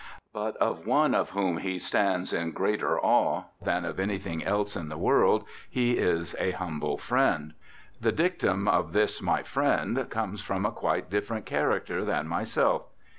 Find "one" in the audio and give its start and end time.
0.87-1.13